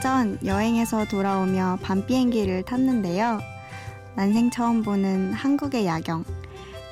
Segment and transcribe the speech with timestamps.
[0.00, 3.38] 전 여행에서 돌아오며 밤 비행기를 탔는데요.
[4.16, 6.24] 난생 처음 보는 한국의 야경.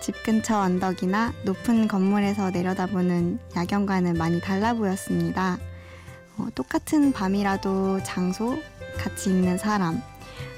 [0.03, 5.57] 집 근처 언덕이나 높은 건물에서 내려다보는 야경과는 많이 달라 보였습니다.
[6.37, 8.59] 어, 똑같은 밤이라도 장소,
[8.99, 10.03] 같이 있는 사람,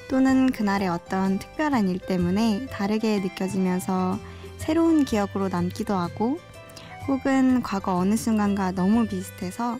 [0.08, 4.18] 또는 그날의 어떤 특별한 일 때문에 다르게 느껴지면서
[4.58, 6.40] 새로운 기억으로 남기도 하고
[7.06, 9.78] 혹은 과거 어느 순간과 너무 비슷해서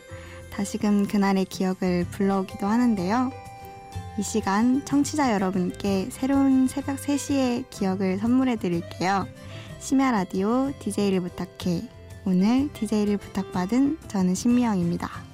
[0.51, 3.31] 다시금 그날의 기억을 불러오기도 하는데요.
[4.19, 9.25] 이 시간 청취자 여러분께 새로운 새벽 3시의 기억을 선물해 드릴게요.
[9.79, 11.81] 심야 라디오 DJ를 부탁해.
[12.25, 15.30] 오늘 DJ를 부탁받은 저는 신미영입니다.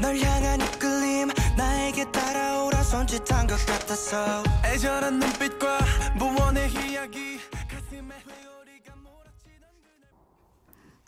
[0.00, 5.78] 널 향한 이끌림 나에게 따라오라 손짓한 것 같아서 애절한 눈빛과
[6.18, 7.38] 무언의 이야기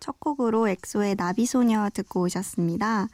[0.03, 3.07] 첫 곡으로 엑소의 나비소녀 듣고 오셨습니다.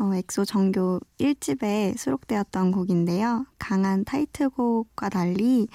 [0.00, 3.46] 어, 엑소 정규 1집에 수록되었던 곡인데요.
[3.60, 5.68] 강한 타이틀곡과 달리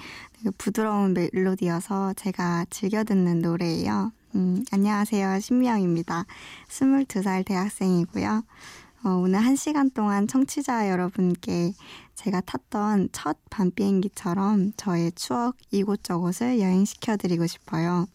[0.58, 4.12] 부드러운 멜로디여서 제가 즐겨 듣는 노래예요.
[4.34, 5.40] 음, 안녕하세요.
[5.40, 6.26] 심미영입니다.
[6.68, 8.42] 22살 대학생이고요.
[9.08, 11.72] 어, 오늘 한 시간 동안 청취자 여러분께
[12.14, 18.06] 제가 탔던 첫 밤 비행기처럼 저의 추억 이곳저곳을 여행시켜드리고 싶어요.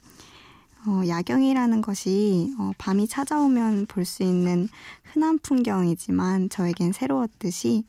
[0.85, 4.69] 어, 야경이라는 것이 어, 밤이 찾아오면 볼 수 있는
[5.11, 7.85] 흔한 풍경이지만 저에겐 새로웠듯이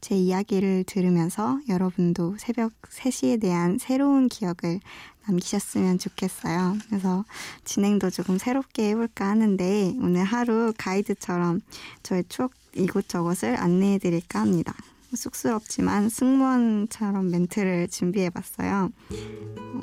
[0.00, 4.80] 제 이야기를 들으면서 여러분도 새벽 3시에 대한 새로운 기억을
[5.26, 6.76] 남기셨으면 좋겠어요.
[6.88, 7.24] 그래서
[7.64, 11.60] 진행도 조금 새롭게 해볼까 하는데 오늘 하루 가이드처럼
[12.02, 14.74] 저의 추억 이곳저곳을 안내해 드릴까 합니다.
[15.12, 18.90] 쑥스럽지만 승무원처럼 멘트를 준비해 봤어요.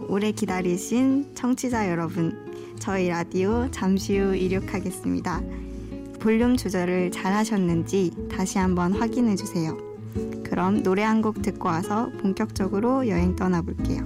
[0.07, 5.41] 오래 기다리신 청취자 여러분, 저희 라디오 잠시 후 이륙하겠습니다.
[6.19, 9.86] 볼륨 조절을 잘 하셨는지 다시 한번 확인해 주세요.
[10.44, 14.03] 그럼 노래 한 곡 듣고 와서 본격적으로 여행 떠나볼게요.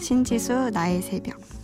[0.00, 1.57] 신지수 나의 새벽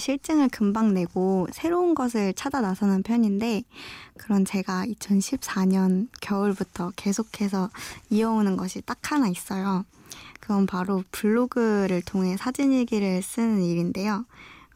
[0.00, 3.62] 실증을 금방 내고 새로운 것을 찾아 나서는 편인데
[4.18, 7.70] 그런 제가 2014년 겨울부터 계속해서
[8.10, 9.84] 이어오는 것이 딱 하나 있어요.
[10.40, 14.24] 그건 바로 블로그를 통해 사진일기를 쓰는 일인데요.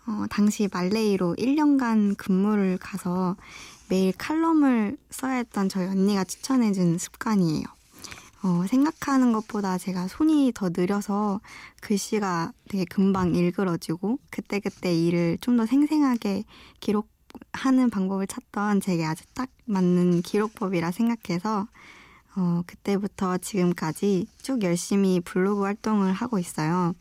[0.07, 3.37] 어, 당시 말레이로 1년간 근무를 가서
[3.89, 7.74] 매일 칼럼을 써야 했던 저희 언니가 추천해준 습관이에요.
[8.45, 11.41] 어, 생각하는 것보다 제가 손이 더 느려서
[11.81, 16.45] 글씨가 되게 금방 일그러지고 그때그때 일을 좀 더 생생하게
[16.81, 21.67] 기록하는 방법을 찾던 제게 아주 딱 맞는 기록법이라 생각해서
[22.37, 26.95] 어, 그때부터 지금까지 쭉 열심히 블로그 활동을 하고 있어요.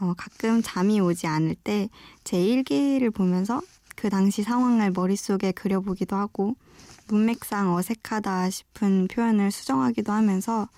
[0.00, 1.88] 어, 가끔 잠이 오지 않을 때
[2.24, 3.60] 제 일기를 보면서
[3.96, 6.56] 그 당시 상황을 머릿속에 그려보기도 하고
[7.08, 10.68] 문맥상 어색하다 싶은 표현을 수정하기도 하면서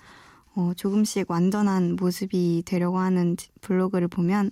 [0.55, 4.51] 어, 조금씩 완전한 모습이 되려고 하는 블로그를 보면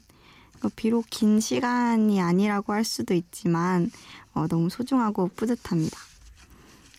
[0.63, 3.91] 어, 비록 긴 시간이 아니라고 할 수도 있지만
[4.33, 5.97] 어, 너무 소중하고 뿌듯합니다.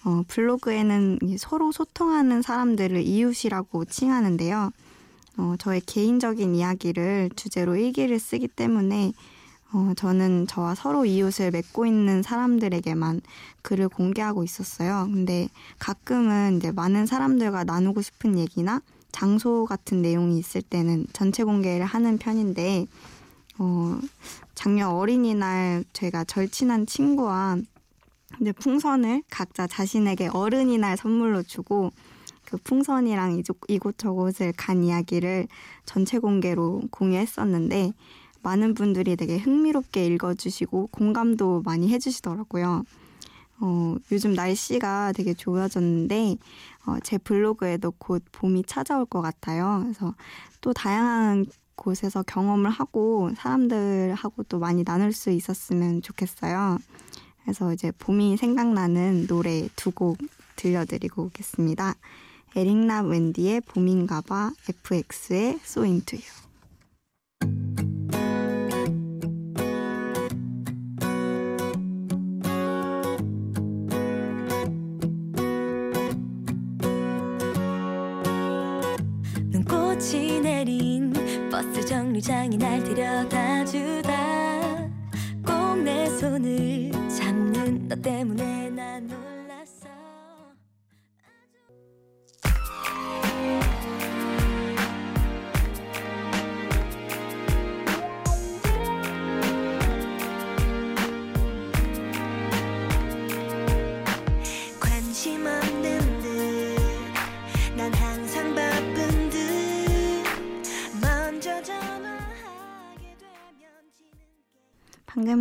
[0.04, 4.70] 어, 블로그에는 서로 소통하는 사람들을 이웃이라고 칭하는데요.
[5.38, 9.12] 어, 저의 개인적인 이야기를 주제로 일기를 쓰기 때문에
[9.74, 13.22] 어, 저는 저와 서로 이웃을 맺고 있는 사람들에게만
[13.62, 15.08] 글을 공개하고 있었어요.
[15.10, 15.48] 근데
[15.78, 18.82] 가끔은 이제 많은 사람들과 나누고 싶은 얘기나
[19.12, 22.86] 장소 같은 내용이 있을 때는 전체 공개를 하는 편인데,
[23.58, 23.98] 어,
[24.54, 27.56] 작년 어린이날 제가 절친한 친구와
[28.40, 31.90] 이제 풍선을 각자 자신에게 어른이날 선물로 주고
[32.44, 35.48] 그 풍선이랑 이곳, 이곳저곳을 간 이야기를
[35.86, 37.92] 전체 공개로 공유했었는데
[38.42, 42.84] 많은 분들이 되게 흥미롭게 읽어주시고 공감도 많이 해주시더라고요.
[43.60, 46.36] 어, 요즘 날씨가 되게 좋아졌는데
[46.86, 49.80] 어, 제 블로그에도 곧 봄이 찾아올 것 같아요.
[49.84, 50.14] 그래서
[50.60, 51.46] 또 다양한
[51.76, 56.78] 곳에서 경험을 하고 사람들하고 또 많이 나눌 수 있었으면 좋겠어요.
[57.42, 60.18] 그래서 이제 봄이 생각나는 노래 두 곡
[60.56, 61.94] 들려드리고 오겠습니다.
[62.54, 66.41] 에릭나 웬디의 봄인가봐, FX의 So Into You.
[79.92, 81.12] 꽃이 내린
[81.50, 84.88] 버스 정류장이 날 데려다 주다.
[85.44, 89.06] 꼭 내 손을 잡는 너 때문에 난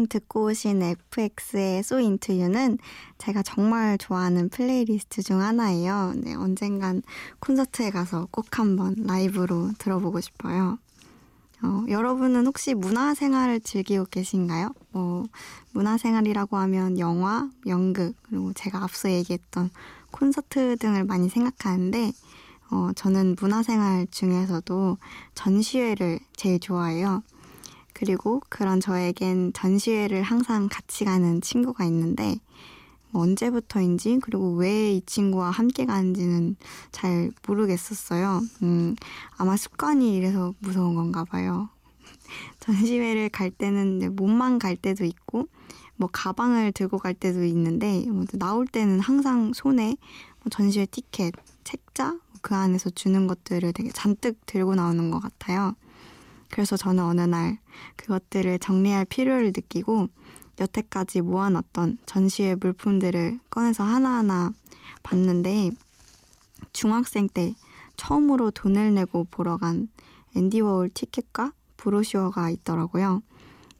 [0.07, 2.77] 듣고 오신 FX의 So Into You는
[3.17, 6.13] 제가 정말 좋아하는 플레이리스트 중 하나예요.
[6.17, 7.01] 네, 언젠간
[7.39, 10.77] 콘서트에 가서 꼭 한번 라이브로 들어보고 싶어요.
[11.63, 14.73] 어, 여러분은 혹시 문화생활을 즐기고 계신가요?
[14.91, 15.25] 뭐,
[15.73, 19.69] 문화생활이라고 하면 영화, 연극, 그리고 제가 앞서 얘기했던
[20.09, 22.13] 콘서트 등을 많이 생각하는데,
[22.71, 24.97] 어, 저는 문화생활 중에서도
[25.35, 27.21] 전시회를 제일 좋아해요.
[28.01, 32.39] 그리고 그런 저에겐 전시회를 항상 같이 가는 친구가 있는데,
[33.11, 36.55] 뭐 언제부터인지 그리고 왜 이 친구와 함께 가는지는
[36.91, 38.41] 잘 모르겠었어요.
[38.63, 38.95] 음,
[39.37, 41.69] 아마 습관이 이래서 무서운 건가 봐요.
[42.59, 45.47] 전시회를 갈 때는 몸만 갈 때도 있고
[45.95, 49.95] 뭐 가방을 들고 갈 때도 있는데 뭐 나올 때는 항상 손에
[50.39, 55.75] 뭐 전시회 티켓, 책자 그 안에서 주는 것들을 되게 잔뜩 들고 나오는 것 같아요.
[56.51, 57.57] 그래서 저는 어느 날
[57.95, 60.09] 그것들을 정리할 필요를 느끼고
[60.59, 64.51] 여태까지 모아놨던 전시회 물품들을 꺼내서 하나하나
[65.01, 65.71] 봤는데
[66.73, 67.55] 중학생 때
[67.97, 69.89] 처음으로 돈을 내고 보러 간
[70.35, 73.21] 앤디 워홀 티켓과 브로슈어가 있더라고요.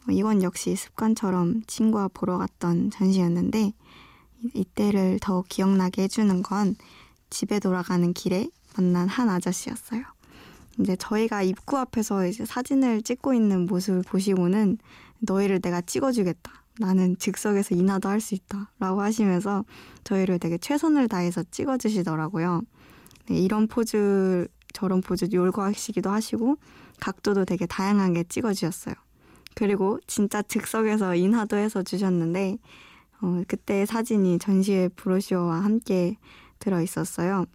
[0.10, 3.74] 이건 역시 습관처럼 친구와 보러 갔던 전시였는데
[4.54, 6.76] 이때를 더욱 기억나게 해주는 건
[7.30, 10.04] 집에 돌아가는 길에 만난 한 아저씨였어요.
[10.80, 14.78] 이제 저희가 입구 앞에서 이제 사진을 찍고 있는 모습을 보시고는
[15.20, 16.52] 너희를 내가 찍어주겠다.
[16.80, 18.72] 나는 즉석에서 인하도 할 수 있다.
[18.80, 19.66] 라고 하시면서
[20.04, 22.62] 저희를 되게 최선을 다해서 찍어주시더라고요.
[23.28, 26.56] 네, 이런 포즈, 저런 포즈 요구하시기도 하시고,
[27.00, 28.96] 각도도 되게 다양하게 찍어주셨어요.
[29.54, 32.58] 그리고 진짜 즉석에서 인하도 해서 주셨는데,
[33.22, 36.18] 어, 그때 사진이 전시회 브로슈어와 함께
[36.58, 37.46] 들어 있었어요.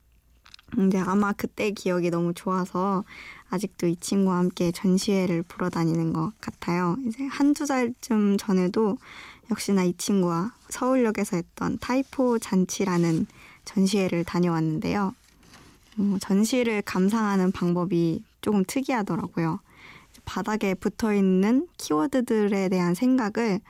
[0.72, 3.04] 근데 아마 그때 기억이 너무 좋아서
[3.48, 6.96] 아직도 이 친구와 함께 전시회를 보러 다니는 것 같아요.
[7.06, 8.98] 이제 한두 달쯤 전에도
[9.50, 13.26] 역시나 이 친구와 서울역에서 했던 타이포 잔치라는
[13.64, 15.14] 전시회를 다녀왔는데요.
[15.98, 19.60] 어, 전시를 감상하는 방법이 조금 특이하더라고요.
[20.24, 23.60] 바닥에 붙어 있는 키워드들에 대한 생각을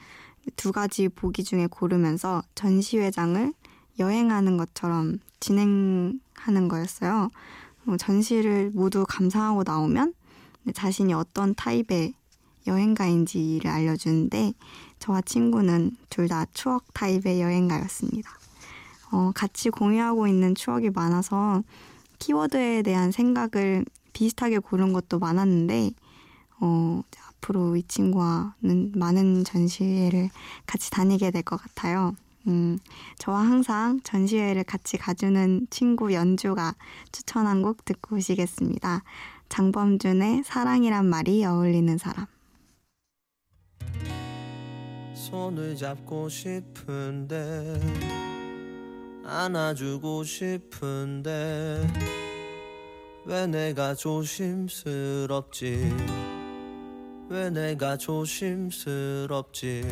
[0.56, 3.52] 두 가지 보기 중에 고르면서 전시회장을
[3.98, 7.30] 여행하는 것처럼 진행 하는 거였어요.
[7.86, 10.14] 어, 전시를 모두 감상하고 나오면
[10.74, 12.14] 자신이 어떤 타입의
[12.66, 14.52] 여행가인지를 알려주는데
[14.98, 18.30] 저와 친구는 둘 다 추억 타입의 여행가였습니다.
[19.12, 21.62] 어, 같이 공유하고 있는 추억이 많아서
[22.18, 25.92] 키워드에 대한 생각을 비슷하게 고른 것도 많았는데
[26.60, 30.30] 어, 앞으로 이 친구와는 많은 전시회를
[30.66, 32.16] 같이 다니게 될 것 같아요.
[32.46, 32.78] 음,
[33.18, 36.74] 저와 항상 전시회를 같이 가주는 친구 연주가
[37.12, 39.02] 추천한 곡 듣고 오시겠습니다.
[39.48, 42.26] 장범준의 사랑이란 말이 어울리는 사람.
[45.14, 47.80] 손을 잡고 싶은데
[49.24, 51.84] 안아주고 싶은데
[53.24, 55.92] 왜 내가 조심스럽지
[57.28, 59.82] 왜 내가 조심스럽지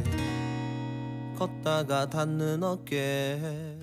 [1.37, 3.81] 걷다가 닿는 깊게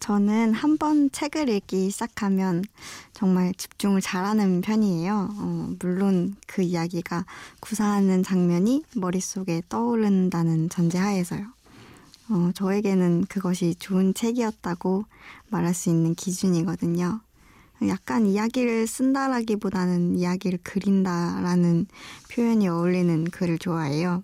[0.00, 2.64] 저는 한 번 책을 읽기 시작하면
[3.12, 5.28] 정말 집중을 잘하는 편이에요.
[5.38, 7.26] 어, 물론 그 이야기가
[7.60, 11.46] 구사하는 장면이 머릿속에 떠오른다는 전제하에서요.
[12.30, 15.04] 어, 저에게는 그것이 좋은 책이었다고
[15.50, 17.20] 말할 수 있는 기준이거든요.
[17.88, 21.86] 약간 이야기를 쓴다라기보다는 이야기를 그린다라는
[22.30, 24.22] 표현이 어울리는 글을 좋아해요.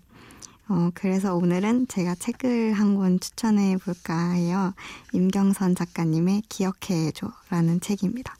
[0.69, 4.73] 어, 그래서 오늘은 제가 책을 한 권 추천해 볼까 해요.
[5.13, 8.35] 임경선 작가님의 기억해줘 라는 책입니다.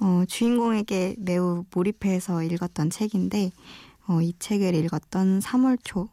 [0.00, 3.52] 어, 주인공에게 매우 몰입해서 읽었던 책인데,
[4.08, 6.08] 어, 이 책을 읽었던 3월 초,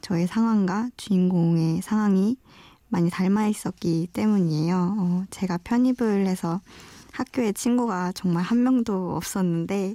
[0.00, 2.36] 저의 상황과 주인공의 상황이
[2.88, 4.96] 많이 닮아 있었기 때문이에요.
[4.98, 6.60] 어, 제가 편입을 해서
[7.12, 9.94] 학교에 친구가 정말 한 명도 없었는데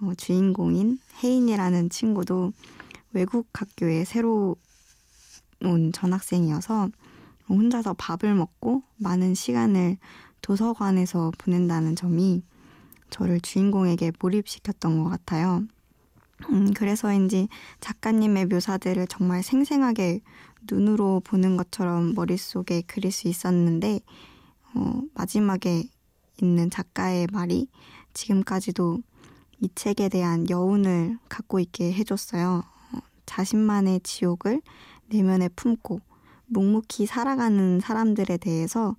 [0.00, 2.52] 어, 주인공인 혜인이라는 친구도
[3.12, 4.56] 외국 학교에 새로
[5.60, 6.88] 온 전학생이어서
[7.48, 9.96] 혼자서 밥을 먹고 많은 시간을
[10.42, 12.42] 도서관에서 보낸다는 점이
[13.10, 15.64] 저를 주인공에게 몰입시켰던 것 같아요.
[16.50, 17.48] 음, 그래서인지
[17.80, 20.20] 작가님의 묘사들을 정말 생생하게
[20.70, 24.00] 눈으로 보는 것처럼 머릿속에 그릴 수 있었는데,
[24.74, 25.84] 어, 마지막에
[26.40, 27.68] 있는 작가의 말이
[28.14, 28.98] 지금까지도
[29.60, 32.62] 이 책에 대한 여운을 갖고 있게 해줬어요.
[32.92, 34.62] 어, 자신만의 지옥을
[35.08, 36.00] 내면에 품고
[36.46, 38.96] 묵묵히 살아가는 사람들에 대해서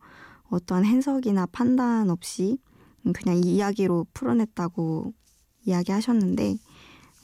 [0.50, 2.58] 어떤 해석이나 판단 없이
[3.14, 5.14] 그냥 이야기로 풀어냈다고
[5.66, 6.58] 이야기하셨는데,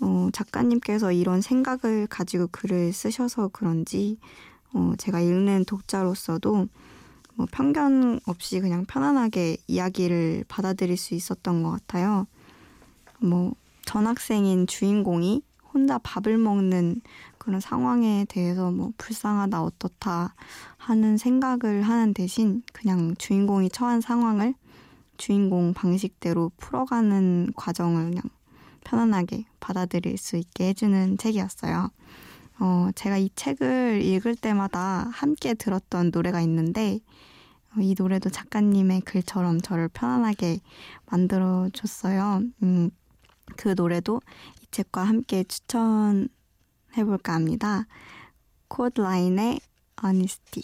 [0.01, 4.17] 어, 작가님께서 이런 생각을 가지고 글을 쓰셔서 그런지,
[4.73, 6.67] 어, 제가 읽는 독자로서도
[7.35, 12.27] 뭐 편견 없이 그냥 편안하게 이야기를 받아들일 수 있었던 것 같아요.
[13.19, 13.53] 뭐,
[13.85, 15.41] 전학생인 주인공이
[15.73, 17.01] 혼자 밥을 먹는
[17.37, 20.33] 그런 상황에 대해서 뭐 불쌍하다 어떻다
[20.77, 24.55] 하는 생각을 하는 대신 그냥 주인공이 처한 상황을
[25.17, 28.23] 주인공 방식대로 풀어가는 과정을 그냥
[28.83, 31.89] 편안하게 받아들일 수 있게 해주는 책이었어요.
[32.59, 36.99] 어, 제가 이 책을 읽을 때마다 함께 들었던 노래가 있는데,
[37.75, 40.59] 어, 이 노래도 작가님의 글처럼 저를 편안하게
[41.07, 42.41] 만들어줬어요.
[42.63, 42.89] 음,
[43.57, 44.21] 그 노래도
[44.61, 47.85] 이 책과 함께 추천해볼까 합니다.
[48.67, 49.59] 코드라인의
[50.03, 50.63] Honesty.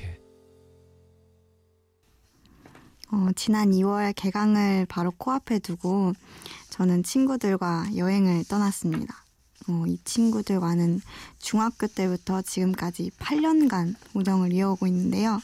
[3.13, 6.13] 어, 지난 2월 개강을 바로 코앞에 두고
[6.69, 9.25] 저는 친구들과 여행을 떠났습니다.
[9.67, 11.01] 어, 이 친구들과는
[11.37, 15.41] 중학교 때부터 지금까지 8년간 우정을 이어오고 있는데요.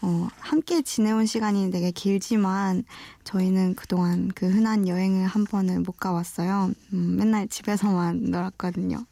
[0.00, 2.84] 어, 함께 지내온 시간이 되게 길지만
[3.24, 6.70] 저희는 그동안 그 흔한 여행을 한 번을 못 가봤어요.
[6.92, 9.04] 음, 맨날 집에서만 놀았거든요.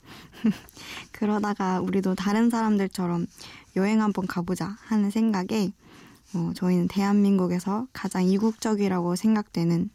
[1.10, 3.26] 그러다가 우리도 다른 사람들처럼
[3.76, 5.72] 여행 한번 가보자 하는 생각에
[6.34, 9.90] 어, 저희는 대한민국에서 가장 이국적이라고 생각되는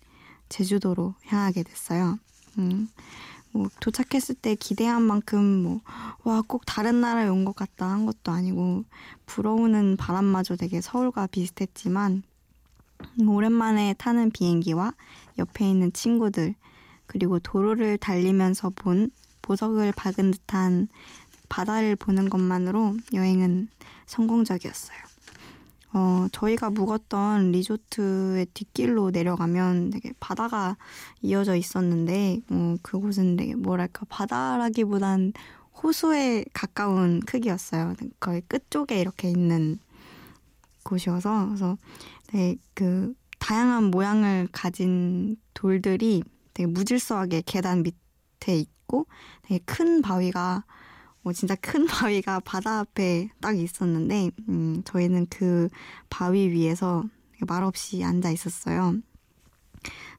[0.50, 2.20] 제주도로 향하게 됐어요.
[2.58, 2.90] 음,
[3.52, 5.82] 뭐 도착했을 때 기대한 만큼 뭐,
[6.24, 8.84] 와, 꼭 다른 나라에 온 것 같다 한 것도 아니고,
[9.26, 12.24] 불어오는 바람마저 되게 서울과 비슷했지만,
[13.22, 14.94] 음, 오랜만에 타는 비행기와
[15.38, 16.56] 옆에 있는 친구들,
[17.08, 19.10] 그리고 도로를 달리면서 본
[19.42, 20.88] 보석을 박은 듯한
[21.50, 23.70] 바다를 보는 것만으로 여행은
[24.08, 24.98] 성공적이었어요.
[25.98, 30.76] 어, 저희가 묵었던 리조트의 뒷길로 내려가면 되게 바다가
[31.22, 35.32] 이어져 있었는데, 어, 그곳은 되게 뭐랄까, 바다라기보단
[35.82, 37.96] 호수에 가까운 크기였어요.
[38.20, 39.80] 거의 끝쪽에 이렇게 있는
[40.84, 41.78] 곳이어서, 그래서
[42.28, 46.24] 되게 그, 다양한 모양을 가진 돌들이
[46.54, 49.08] 되게 무질서하게 계단 밑에 있고,
[49.44, 50.66] 되게 큰 바위가
[51.26, 55.70] 뭐 진짜 큰 바위가 바다 앞에 딱 있었는데 음, 저희는 그
[56.08, 57.04] 바위 위에서
[57.48, 58.94] 말없이 앉아 있었어요.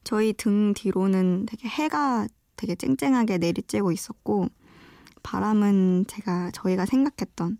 [0.03, 4.49] 저희 등 뒤로는 되게 해가 되게 쨍쨍하게 내리쬐고 있었고
[5.23, 7.57] 바람은 제가 저희가 생각했던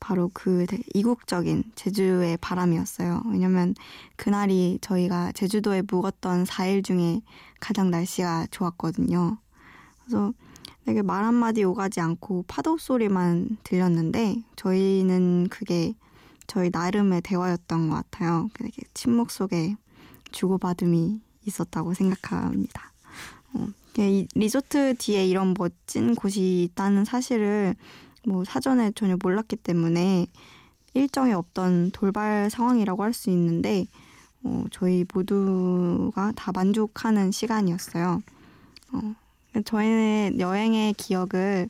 [0.00, 3.24] 바로 그 이국적인 제주의 바람이었어요.
[3.30, 3.74] 왜냐면
[4.16, 7.20] 그날이 저희가 제주도에 묵었던 4일 중에
[7.60, 9.36] 가장 날씨가 좋았거든요.
[10.00, 10.32] 그래서
[10.84, 15.94] 되게 말 한마디 오가지 않고 파도 소리만 들렸는데 저희는 그게
[16.46, 18.48] 저희 나름의 대화였던 것 같아요.
[18.54, 19.76] 되게 침묵 속에
[20.30, 22.92] 주고받음이 있었다고 생각합니다.
[23.54, 23.66] 어,
[23.98, 27.74] 이 리조트 뒤에 이런 멋진 곳이 있다는 사실을
[28.24, 30.26] 뭐 사전에 전혀 몰랐기 때문에
[30.94, 33.86] 일정에 없던 돌발 상황이라고 할 수 있는데
[34.42, 38.22] 어, 저희 모두가 다 만족하는 시간이었어요.
[38.92, 39.14] 어,
[39.64, 41.68] 저희는 여행의 기억을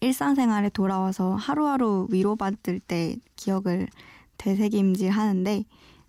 [0.00, 3.88] 일상생활에 돌아와서 하루하루 위로받을 때 기억을
[4.38, 5.64] 되새김질 하는데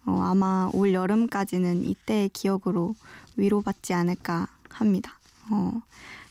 [0.05, 2.95] 어, 아마 올 여름까지는 이때의 기억으로
[3.35, 5.19] 위로받지 않을까 합니다.
[5.51, 5.81] 어,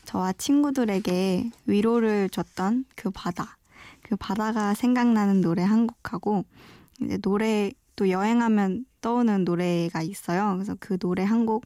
[0.05, 3.57] 저와 친구들에게 위로를 줬던 그 바다,
[4.01, 6.45] 그 바다가 생각나는 노래 한 곡하고
[7.21, 10.53] 노래 또 여행하면 떠오는 노래가 있어요.
[10.55, 11.65] 그래서 그 노래 한 곡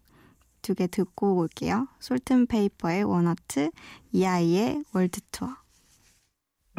[0.63, 1.88] 두 개 듣고 올게요.
[2.00, 3.70] 솔튼페이퍼의 원아트,
[4.13, 5.50] 이아이의 월드 투어.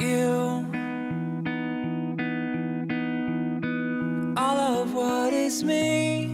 [0.01, 0.67] You
[4.37, 6.29] all of what is me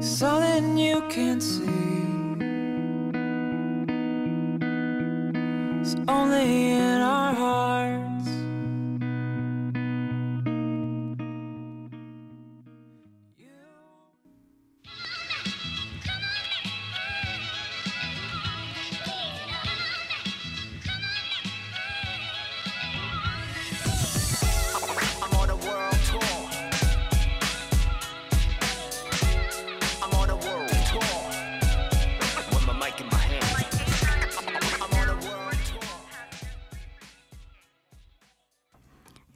[0.00, 1.62] something you can't see
[5.80, 7.00] it's only in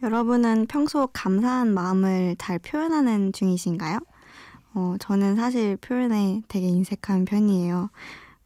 [0.08, 3.98] 여러분은 평소 감사한 마음을 잘 표현하는 중이신가요?
[4.72, 7.90] 어, 저는 사실 표현에 되게 인색한 편이에요.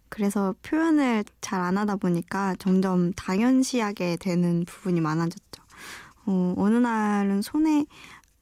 [0.08, 5.62] 그래서 표현을 잘 안 하다 보니까 점점 당연시하게 되는 부분이 많아졌죠.
[6.26, 7.86] 어, 어느 날은 손에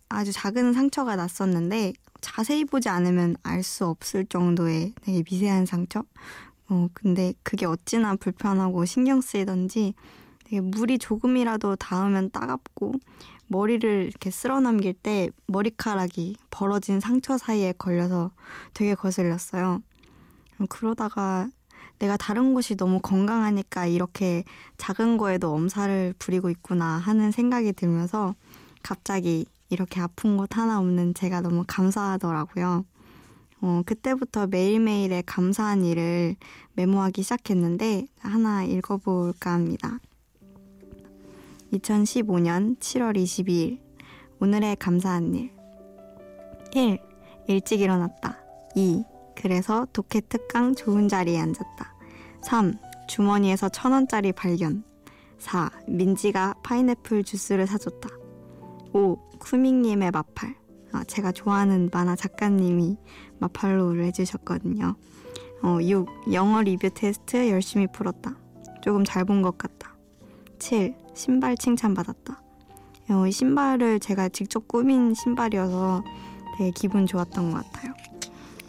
[0.08, 6.04] 아주 작은 상처가 났었는데 자세히 보지 않으면 알 수 없을 정도의 되게 미세한 상처?
[6.70, 9.92] 어, 근데 그게 어찌나 불편하고 신경 쓰이던지
[10.50, 12.94] 되게 물이 조금이라도 닿으면 따갑고
[13.46, 18.32] 머리를 이렇게 쓸어 남길 때 머리카락이 벌어진 상처 사이에 걸려서
[18.74, 19.80] 되게 거슬렸어요.
[20.60, 21.48] 음, 그러다가
[22.00, 24.42] 내가 다른 곳이 너무 건강하니까 이렇게
[24.76, 28.34] 작은 거에도 엄살을 부리고 있구나 하는 생각이 들면서
[28.82, 32.84] 갑자기 이렇게 아픈 곳 하나 없는 제가 너무 감사하더라고요.
[33.60, 36.34] 어, 그때부터 매일매일의 감사한 일을
[36.72, 40.00] 메모하기 시작했는데 하나 읽어볼까 합니다.
[41.72, 43.78] 2015년 7월 22일
[44.40, 45.50] 오늘의 감사한 일
[46.74, 46.98] 1.
[47.46, 48.38] 일찍 일어났다
[48.74, 49.04] 2.
[49.36, 51.94] 그래서 독해 특강 좋은 자리에 앉았다
[52.42, 52.74] 3.
[53.08, 54.84] 주머니에서 천 원짜리 발견
[55.38, 55.70] 4.
[55.86, 58.08] 민지가 파인애플 주스를 사줬다
[58.92, 59.16] 5.
[59.38, 60.54] 쿠밍님의 마팔
[60.92, 62.96] 아, 제가 좋아하는 만화 작가님이
[63.38, 64.96] 마팔로를 해주셨거든요
[65.62, 66.32] 어, 6.
[66.32, 68.36] 영어 리뷰 테스트 열심히 풀었다
[68.82, 69.94] 조금 잘 본 것 같다
[70.58, 70.99] 7.
[71.14, 72.42] 신발 칭찬받았다.
[73.10, 76.04] 어, 이 신발을 제가 직접 꾸민 신발이어서
[76.56, 77.92] 되게 기분 좋았던 것 같아요.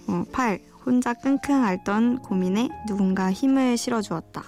[0.08, 0.60] 어, 8.
[0.86, 4.43] 혼자 끙끙 앓던 고민에 누군가 힘을 실어주었다.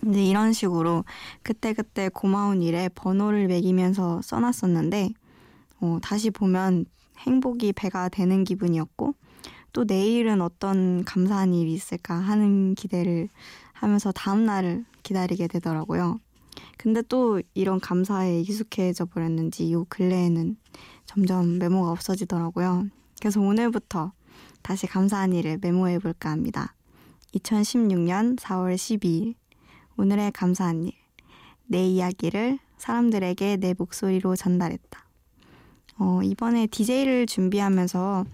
[0.00, 1.04] 근데 이런 식으로
[1.42, 5.10] 그때그때 고마운 일에 번호를 매기면서 써놨었는데
[5.80, 6.86] 어, 다시 보면
[7.18, 9.14] 행복이 배가 되는 기분이었고
[9.76, 13.28] 또 내일은 어떤 감사한 일이 있을까 하는 기대를
[13.74, 16.18] 하면서 다음 날을 기다리게 되더라고요.
[16.78, 20.56] 근데 또 이런 감사에 익숙해져 버렸는지 요 근래에는
[21.04, 22.86] 점점 메모가 없어지더라고요.
[23.20, 24.12] 그래서 오늘부터
[24.62, 26.74] 다시 감사한 일을 메모해 볼까 합니다.
[27.34, 29.34] 2016년 4월 12일
[29.98, 30.92] 오늘의 감사한 일.
[31.66, 35.04] 내 이야기를 사람들에게 내 목소리로 전달했다.
[35.98, 38.24] 어, 이번에 DJ를 준비하면서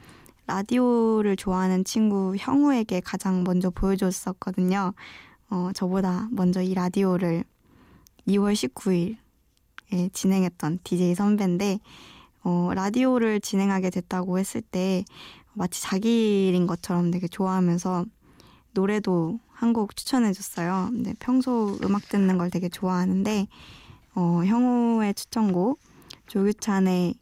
[0.53, 4.93] 라디오를 좋아하는 친구 형우에게 가장 먼저 보여줬었거든요.
[5.49, 7.45] 어, 저보다 먼저 이 라디오를
[8.29, 11.79] 2월 19일에 진행했던 DJ 선배인데,
[12.45, 15.05] 어, 라디오를 진행하게 됐다고 했을 때
[15.55, 18.05] 마치 자기 일인 것처럼 되게 좋아하면서
[18.73, 20.89] 노래도 한 곡 추천해줬어요.
[20.91, 23.47] 근데 평소 음악 듣는 걸 되게 좋아하는데,
[24.17, 25.81] 어, 형우의 추천곡,
[26.27, 27.15] 조규찬의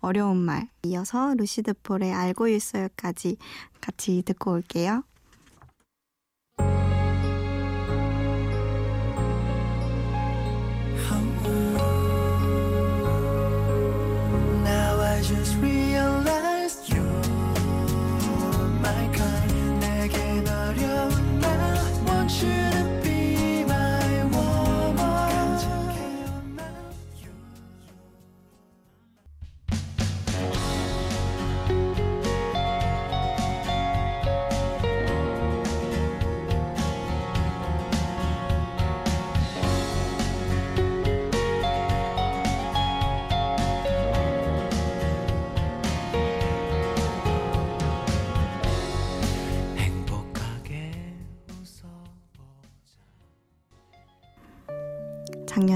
[0.00, 3.36] 어려운 말 이어서 루시드 폴의 알고 있어요까지
[3.80, 5.04] 같이 듣고 올게요.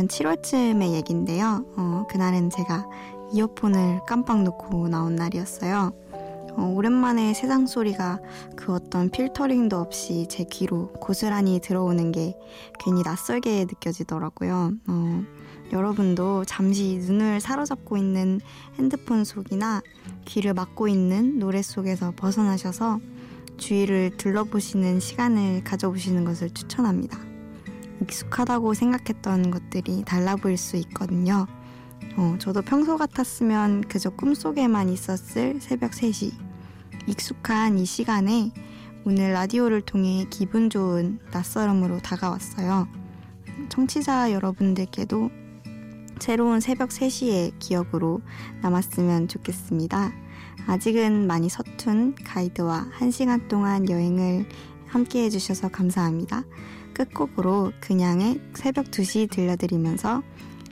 [0.05, 1.64] 작년 7월쯤의 얘긴데요.
[1.77, 2.87] 어, 그날은 제가
[3.33, 5.93] 이어폰을 깜빡 놓고 나온 날이었어요.
[6.57, 8.21] 어, 오랜만에 세상 소리가
[8.57, 12.37] 그 어떤 필터링도 없이 제 귀로 고스란히 들어오는 게
[12.79, 14.73] 괜히 낯설게 느껴지더라고요.
[14.87, 15.23] 어,
[15.73, 18.40] 여러분도 잠시 눈을 사로잡고 있는
[18.79, 19.83] 핸드폰 속이나
[20.25, 23.01] 귀를 막고 있는 노래 속에서 벗어나셔서
[23.57, 27.34] 주위를 둘러보시는 시간을 가져보시는 것을 추천합니다.
[28.02, 31.46] 익숙하다고 생각했던 것들이 달라 보일 수 있거든요.
[32.16, 36.33] 어, 저도 평소 같았으면 그저 꿈속에만 있었을 새벽 3시.
[37.07, 38.52] 익숙한 이 시간에
[39.04, 42.88] 오늘 라디오를 통해 기분 좋은 낯설음으로 다가왔어요.
[43.68, 45.30] 청취자 여러분들께도
[46.20, 48.22] 새로운 새벽 3시의 기억으로
[48.62, 50.12] 남았으면 좋겠습니다.
[50.66, 54.46] 아직은 많이 서툰 가이드와 1시간 동안 여행을
[54.87, 56.44] 함께 해주셔서 감사합니다.
[56.94, 60.22] 끝곡으로 그냥의 새벽 2시 들려드리면서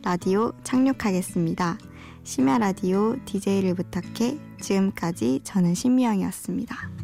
[0.02, 1.78] 라디오 착륙하겠습니다.
[2.24, 7.01] 심야 라디오 DJ를 부탁해 지금까지 저는 신미영이었습니다.